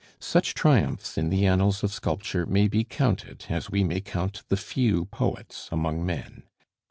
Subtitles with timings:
[0.19, 4.57] Such triumphs in the annals of sculpture may be counted, as we may count the
[4.57, 6.41] few poets among men.